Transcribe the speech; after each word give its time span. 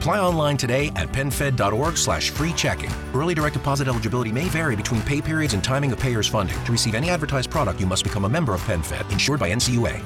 Apply 0.00 0.18
online 0.18 0.56
today 0.56 0.90
at 0.96 1.12
penfed.org 1.12 1.98
slash 1.98 2.30
free 2.30 2.54
checking. 2.54 2.90
Early 3.12 3.34
direct 3.34 3.52
deposit 3.52 3.86
eligibility 3.86 4.32
may 4.32 4.48
vary 4.48 4.74
between 4.74 5.02
pay 5.02 5.20
periods 5.20 5.52
and 5.52 5.62
timing 5.62 5.92
of 5.92 5.98
payer's 5.98 6.26
funding. 6.26 6.56
To 6.64 6.72
receive 6.72 6.94
any 6.94 7.10
advertised 7.10 7.50
product, 7.50 7.80
you 7.80 7.86
must 7.86 8.02
become 8.02 8.24
a 8.24 8.28
member 8.28 8.54
of 8.54 8.62
PenFed, 8.62 9.12
insured 9.12 9.38
by 9.38 9.52
NCUA. 9.54 10.00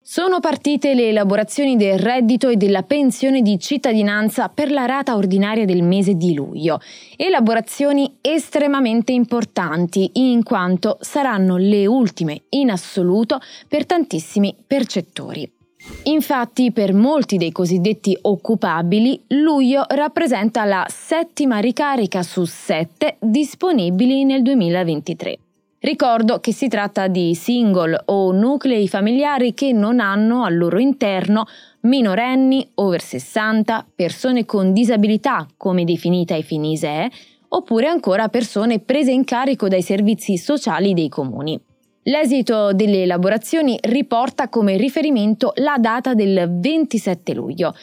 Sono 0.00 0.40
partite 0.40 0.94
le 0.94 1.10
elaborazioni 1.10 1.76
del 1.76 2.00
reddito 2.00 2.48
e 2.48 2.56
della 2.56 2.82
pensione 2.82 3.42
di 3.42 3.60
cittadinanza 3.60 4.48
per 4.48 4.72
la 4.72 4.84
rata 4.84 5.14
ordinaria 5.14 5.64
del 5.64 5.84
mese 5.84 6.14
di 6.14 6.34
luglio. 6.34 6.80
Elaborazioni 7.16 8.16
estremamente 8.20 9.12
importanti 9.12 10.10
in 10.14 10.42
quanto 10.42 10.98
saranno 11.00 11.56
le 11.56 11.86
ultime 11.86 12.42
in 12.48 12.70
assoluto 12.70 13.38
per 13.68 13.86
tantissimi 13.86 14.56
percettori. 14.66 15.60
Infatti, 16.04 16.72
per 16.72 16.92
molti 16.94 17.36
dei 17.36 17.52
cosiddetti 17.52 18.16
occupabili, 18.22 19.22
luglio 19.28 19.84
rappresenta 19.88 20.64
la 20.64 20.86
settima 20.88 21.58
ricarica 21.58 22.22
su 22.22 22.44
sette 22.44 23.16
disponibili 23.20 24.24
nel 24.24 24.42
2023. 24.42 25.38
Ricordo 25.82 26.38
che 26.38 26.52
si 26.52 26.68
tratta 26.68 27.08
di 27.08 27.34
single 27.34 28.02
o 28.06 28.30
nuclei 28.30 28.86
familiari 28.86 29.52
che 29.52 29.72
non 29.72 29.98
hanno 29.98 30.44
al 30.44 30.56
loro 30.56 30.78
interno 30.78 31.44
minorenni, 31.80 32.68
over 32.74 33.00
60, 33.00 33.84
persone 33.92 34.44
con 34.44 34.72
disabilità, 34.72 35.44
come 35.56 35.82
definita 35.82 36.34
ai 36.34 36.44
fini 36.44 36.72
ISEE, 36.72 37.10
oppure 37.48 37.88
ancora 37.88 38.28
persone 38.28 38.78
prese 38.78 39.10
in 39.10 39.24
carico 39.24 39.66
dai 39.66 39.82
servizi 39.82 40.36
sociali 40.36 40.94
dei 40.94 41.08
comuni. 41.08 41.60
L'esito 42.04 42.72
delle 42.72 43.02
elaborazioni 43.02 43.78
riporta 43.82 44.48
come 44.48 44.76
riferimento 44.76 45.52
la 45.56 45.76
data 45.78 46.14
del 46.14 46.58
27 46.60 47.34
luglio 47.34 47.74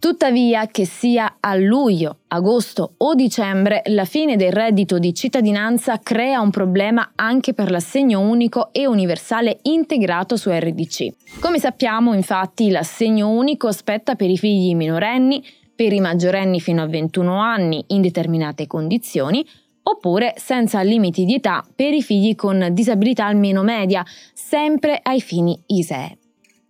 Tuttavia, 0.00 0.66
che 0.68 0.86
sia 0.86 1.38
a 1.40 1.56
luglio, 1.56 2.18
agosto 2.28 2.94
o 2.98 3.14
dicembre, 3.16 3.82
la 3.86 4.04
fine 4.04 4.36
del 4.36 4.52
reddito 4.52 4.96
di 5.00 5.12
cittadinanza 5.12 5.98
crea 5.98 6.40
un 6.40 6.50
problema 6.50 7.14
anche 7.16 7.52
per 7.52 7.72
l'assegno 7.72 8.20
unico 8.20 8.68
e 8.70 8.86
universale 8.86 9.58
integrato 9.62 10.36
su 10.36 10.50
RDC. 10.50 11.40
Come 11.40 11.58
sappiamo, 11.58 12.14
infatti, 12.14 12.70
l'assegno 12.70 13.28
unico 13.28 13.72
spetta 13.72 14.14
per 14.14 14.30
i 14.30 14.38
figli 14.38 14.76
minorenni, 14.76 15.44
per 15.74 15.92
i 15.92 15.98
maggiorenni 15.98 16.60
fino 16.60 16.80
a 16.80 16.86
21 16.86 17.36
anni 17.36 17.84
in 17.88 18.00
determinate 18.00 18.68
condizioni, 18.68 19.44
oppure 19.88 20.34
senza 20.36 20.82
limiti 20.82 21.24
di 21.24 21.34
età 21.34 21.64
per 21.74 21.94
i 21.94 22.02
figli 22.02 22.34
con 22.34 22.68
disabilità 22.72 23.24
almeno 23.24 23.62
media, 23.62 24.04
sempre 24.34 25.00
ai 25.02 25.20
fini 25.20 25.58
ISEE. 25.66 26.18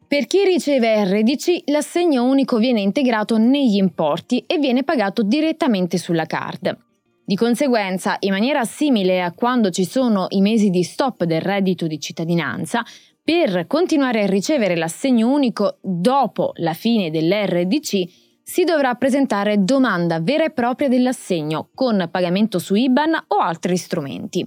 Per 0.07 0.27
chi 0.27 0.45
riceve 0.45 1.05
RDC, 1.05 1.65
l'assegno 1.67 2.25
unico 2.25 2.57
viene 2.59 2.81
integrato 2.81 3.37
negli 3.37 3.77
importi 3.77 4.45
e 4.47 4.59
viene 4.59 4.85
pagato 4.85 5.23
direttamente 5.23 5.99
sulla 5.99 6.25
card. 6.25 6.77
Di 7.25 7.35
conseguenza, 7.35 8.17
in 8.21 8.31
maniera 8.31 8.65
simile 8.65 9.21
a 9.21 9.33
quando 9.33 9.69
ci 9.71 9.85
sono 9.85 10.27
i 10.31 10.41
mesi 10.41 10.71
di 10.71 10.83
stop 10.83 11.25
del 11.25 11.43
reddito 11.43 11.87
di 11.87 12.01
cittadinanza, 12.01 12.83
per 13.23 13.67
continuare 13.67 14.23
a 14.23 14.27
ricevere 14.27 14.77
l'assegno 14.77 15.31
unico 15.31 15.77
dopo 15.83 16.53
la 16.55 16.73
fine 16.73 17.11
dell'RDC 17.11 18.28
si 18.51 18.65
dovrà 18.65 18.95
presentare 18.95 19.63
domanda 19.63 20.21
vera 20.21 20.43
e 20.43 20.51
propria 20.51 20.89
dell'assegno 20.89 21.69
con 21.75 22.09
pagamento 22.11 22.59
su 22.59 22.75
IBAN 22.75 23.25
o 23.27 23.37
altri 23.41 23.77
strumenti. 23.77 24.45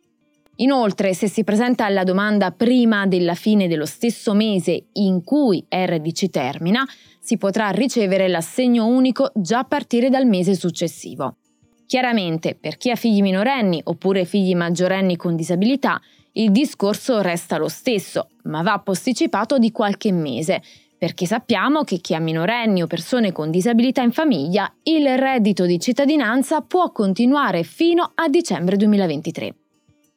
Inoltre, 0.56 1.14
se 1.14 1.28
si 1.28 1.44
presenta 1.44 1.88
la 1.88 2.04
domanda 2.04 2.50
prima 2.50 3.06
della 3.06 3.36
fine 3.36 3.68
dello 3.68 3.86
stesso 3.86 4.34
mese 4.34 4.86
in 4.94 5.24
cui 5.24 5.64
RDC 5.70 6.32
termina, 6.32 6.84
si 7.20 7.38
potrà 7.38 7.70
ricevere 7.70 8.28
l'assegno 8.28 8.88
unico 8.88 9.32
già 9.36 9.60
a 9.60 9.66
partire 9.66 10.10
dal 10.10 10.26
mese 10.26 10.56
successivo. 10.56 11.36
Chiaramente, 11.86 12.56
per 12.56 12.78
chi 12.78 12.90
ha 12.90 12.96
figli 12.96 13.22
minorenni 13.22 13.82
oppure 13.84 14.26
figli 14.26 14.56
maggiorenni 14.56 15.16
con 15.16 15.36
disabilità, 15.36 16.02
il 16.34 16.50
discorso 16.50 17.22
resta 17.22 17.58
lo 17.58 17.68
stesso, 17.68 18.30
ma 18.46 18.64
va 18.64 18.80
posticipato 18.80 19.60
di 19.60 19.72
qualche 19.72 20.12
mese, 20.12 20.64
perché 21.02 21.26
sappiamo 21.26 21.84
che 21.84 21.98
chi 21.98 22.14
ha 22.14 22.20
minorenni 22.20 22.84
o 22.84 22.86
persone 22.86 23.32
con 23.32 23.50
disabilità 23.50 24.04
in 24.04 24.12
famiglia, 24.12 24.72
il 24.84 25.18
reddito 25.18 25.66
di 25.66 25.80
cittadinanza 25.80 26.62
può 26.62 26.92
continuare 26.92 27.64
fino 27.64 28.12
a 28.14 28.30
dicembre 28.30 28.78
2023. 28.78 29.56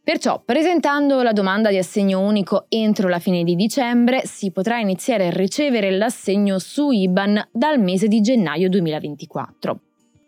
Perciò, 0.03 0.43
presentando 0.45 1.23
la 1.23 1.33
domanda 1.33 1.71
di 1.71 1.79
assegno 1.79 2.21
unico 2.21 2.67
entro 2.69 3.09
la 3.09 3.19
fine 3.19 3.45
di 3.45 3.55
dicembre, 3.55 4.27
si 4.27 4.51
potrà 4.51 4.79
iniziare 4.79 5.29
a 5.29 5.31
ricevere 5.31 5.91
l'assegno 5.91 6.59
su 6.59 6.91
IBAN 6.91 7.49
dal 7.51 7.81
mese 7.81 8.07
di 8.07 8.21
gennaio 8.21 8.69
2024. 8.69 9.81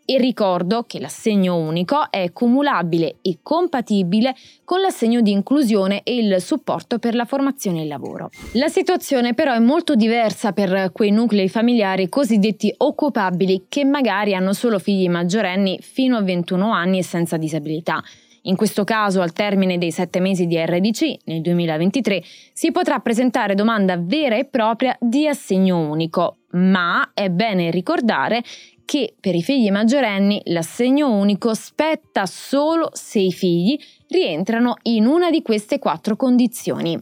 E 0.09 0.17
ricordo 0.19 0.83
che 0.87 1.01
l'assegno 1.01 1.57
unico 1.57 2.09
è 2.09 2.31
cumulabile 2.31 3.17
e 3.21 3.39
compatibile 3.43 4.33
con 4.63 4.79
l'assegno 4.79 5.19
di 5.19 5.31
inclusione 5.31 5.99
e 6.03 6.15
il 6.15 6.39
supporto 6.39 6.97
per 6.97 7.13
la 7.13 7.25
formazione 7.25 7.79
e 7.79 7.81
il 7.81 7.89
lavoro. 7.89 8.29
La 8.53 8.69
situazione 8.69 9.33
però 9.33 9.53
è 9.53 9.59
molto 9.59 9.95
diversa 9.95 10.53
per 10.53 10.91
quei 10.93 11.11
nuclei 11.11 11.49
familiari 11.49 12.07
cosiddetti 12.07 12.73
occupabili 12.77 13.65
che 13.67 13.83
magari 13.83 14.33
hanno 14.33 14.53
solo 14.53 14.79
figli 14.79 15.09
maggiorenni 15.09 15.79
fino 15.81 16.15
a 16.15 16.21
21 16.21 16.71
anni 16.71 16.99
e 16.99 17.03
senza 17.03 17.35
disabilità 17.35 18.01
in 18.47 18.55
questo 18.55 18.85
caso, 18.85 19.21
al 19.21 19.33
termine 19.33 19.77
dei 19.77 19.91
sette 19.91 20.21
mesi 20.21 20.45
di 20.47 20.57
RDC 20.57 21.17
nel 21.25 21.41
2023, 21.41 22.23
si 22.53 22.71
potrà 22.71 22.99
presentare 22.99 23.55
domanda 23.55 23.97
vera 23.99 24.37
e 24.37 24.45
propria 24.45 24.95
di 25.01 25.27
assegno 25.27 25.77
unico, 25.77 26.37
ma 26.57 27.11
è 27.13 27.29
bene 27.29 27.71
ricordare 27.71 28.43
che 28.83 29.15
per 29.19 29.35
i 29.35 29.43
figli 29.43 29.69
maggiorenni 29.69 30.41
l'assegno 30.45 31.11
unico 31.11 31.53
spetta 31.53 32.25
solo 32.25 32.89
se 32.93 33.19
i 33.19 33.33
figli 33.33 33.77
rientrano 34.07 34.75
in 34.83 35.05
una 35.05 35.29
di 35.29 35.41
queste 35.41 35.77
quattro 35.77 36.15
condizioni. 36.15 36.97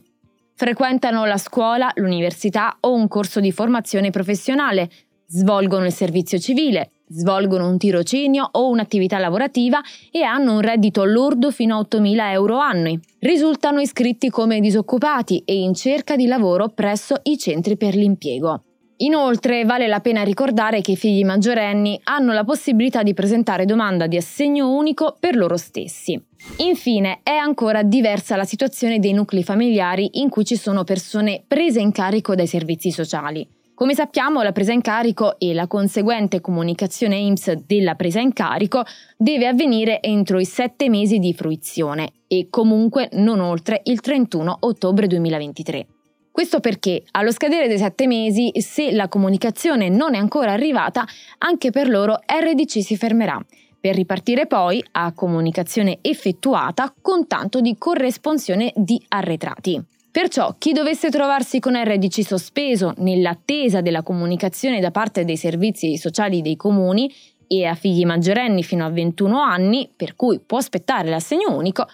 Frequentano 0.55 1.25
la 1.25 1.37
scuola, 1.37 1.91
l'università 1.95 2.77
o 2.79 2.93
un 2.93 3.07
corso 3.07 3.39
di 3.39 3.51
formazione 3.51 4.09
professionale, 4.09 4.89
svolgono 5.27 5.85
il 5.85 5.91
servizio 5.91 6.39
civile, 6.39 6.91
svolgono 7.07 7.67
un 7.67 7.77
tirocinio 7.77 8.47
o 8.53 8.69
un'attività 8.69 9.19
lavorativa 9.19 9.79
e 10.11 10.23
hanno 10.23 10.53
un 10.53 10.61
reddito 10.61 11.03
lordo 11.03 11.51
fino 11.51 11.77
a 11.77 11.81
8.000 11.81 12.31
euro 12.31 12.57
annui. 12.57 12.99
Risultano 13.19 13.79
iscritti 13.79 14.29
come 14.29 14.59
disoccupati 14.59 15.43
e 15.45 15.55
in 15.55 15.73
cerca 15.75 16.15
di 16.15 16.25
lavoro 16.25 16.69
presso 16.69 17.19
i 17.23 17.37
centri 17.37 17.77
per 17.77 17.95
l'impiego. 17.95 18.63
Inoltre 18.97 19.65
vale 19.65 19.87
la 19.87 19.99
pena 19.99 20.23
ricordare 20.23 20.79
che 20.79 20.91
i 20.91 20.95
figli 20.95 21.25
maggiorenni 21.25 21.99
hanno 22.05 22.31
la 22.31 22.45
possibilità 22.45 23.03
di 23.03 23.13
presentare 23.13 23.65
domanda 23.65 24.07
di 24.07 24.15
assegno 24.15 24.73
unico 24.73 25.17
per 25.19 25.35
loro 25.35 25.57
stessi. 25.57 26.21
Infine 26.57 27.19
è 27.21 27.33
ancora 27.33 27.83
diversa 27.83 28.37
la 28.37 28.45
situazione 28.45 28.99
dei 28.99 29.11
nuclei 29.11 29.43
familiari 29.43 30.21
in 30.21 30.29
cui 30.29 30.45
ci 30.45 30.55
sono 30.55 30.85
persone 30.85 31.43
prese 31.45 31.81
in 31.81 31.91
carico 31.91 32.35
dai 32.35 32.47
servizi 32.47 32.89
sociali. 32.89 33.45
Come 33.73 33.93
sappiamo, 33.93 34.41
la 34.41 34.53
presa 34.53 34.71
in 34.71 34.79
carico 34.79 35.37
e 35.37 35.53
la 35.53 35.67
conseguente 35.67 36.39
comunicazione 36.39 37.17
IMSS 37.17 37.63
della 37.65 37.95
presa 37.95 38.21
in 38.21 38.31
carico 38.31 38.85
deve 39.17 39.47
avvenire 39.47 40.01
entro 40.01 40.39
i 40.39 40.45
sette 40.45 40.87
mesi 40.87 41.19
di 41.19 41.33
fruizione 41.33 42.13
e 42.27 42.47
comunque 42.49 43.09
non 43.11 43.41
oltre 43.41 43.81
il 43.83 43.99
31 43.99 44.59
ottobre 44.61 45.07
2023. 45.07 45.87
Questo 46.35 46.59
perché 46.59 47.03
allo 47.11 47.31
scadere 47.31 47.69
dei 47.69 47.77
sette 47.77 48.07
mesi, 48.07 48.51
se 48.55 48.91
la 48.91 49.07
comunicazione 49.07 49.87
non 49.87 50.15
è 50.15 50.17
ancora 50.17 50.51
arrivata, 50.51 51.07
anche 51.37 51.71
per 51.71 51.87
loro 51.87 52.19
RDC 52.25 52.83
si 52.83 52.97
fermerà, 52.97 53.41
per 53.79 53.95
ripartire 53.95 54.45
poi 54.45 54.83
a 54.91 55.13
comunicazione 55.13 55.99
effettuata 56.01 56.93
con 57.01 57.25
tanto 57.25 57.61
di 57.61 57.77
corresponsione 57.77 58.73
di 58.75 59.01
arretrati. 59.07 59.81
Perciò 60.11 60.53
chi 60.57 60.73
dovesse 60.73 61.09
trovarsi 61.09 61.61
con 61.61 61.81
RDC 61.81 62.25
sospeso 62.25 62.93
nell'attesa 62.97 63.79
della 63.79 64.03
comunicazione 64.03 64.81
da 64.81 64.91
parte 64.91 65.23
dei 65.23 65.37
servizi 65.37 65.95
sociali 65.95 66.41
dei 66.41 66.57
comuni 66.57 67.09
e 67.47 67.63
ha 67.63 67.75
figli 67.75 68.03
maggiorenni 68.03 68.61
fino 68.61 68.83
a 68.83 68.89
21 68.89 69.39
anni, 69.39 69.89
per 69.95 70.17
cui 70.17 70.41
può 70.45 70.57
aspettare 70.57 71.07
l'assegno 71.07 71.55
unico, 71.55 71.87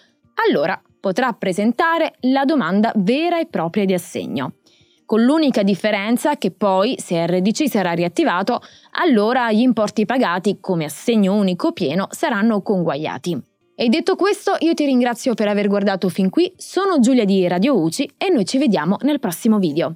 allora 0.48 0.82
potrà 1.02 1.34
presentare 1.34 2.14
la 2.22 2.46
domanda 2.46 2.94
vera 2.96 3.38
e 3.40 3.48
propria 3.48 3.84
di 3.84 3.94
assegno. 3.94 4.54
Con 5.06 5.24
l'unica 5.24 5.62
differenza 5.62 6.38
che 6.38 6.52
poi, 6.52 6.96
se 6.98 7.26
RDC 7.26 7.68
sarà 7.68 7.92
riattivato, 7.92 8.62
allora 8.92 9.52
gli 9.52 9.60
importi 9.60 10.06
pagati 10.06 10.60
come 10.62 10.86
assegno 10.86 11.36
unico 11.36 11.74
pieno 11.74 12.08
saranno 12.12 12.62
conguagliati. 12.62 13.38
E 13.76 13.90
detto 13.90 14.16
questo, 14.16 14.56
io 14.60 14.74
ti 14.74 14.86
ringrazio 14.86 15.34
per 15.34 15.50
aver 15.50 15.68
guardato 15.68 16.08
fin 16.08 16.30
qui, 16.30 16.54
sono 16.56 17.00
Giulia 17.00 17.26
di 17.26 17.46
Radio 17.46 17.78
UCI 17.78 18.12
e 18.16 18.30
noi 18.30 18.46
ci 18.46 18.58
vediamo 18.58 18.96
nel 19.02 19.20
prossimo 19.20 19.58
video. 19.58 19.96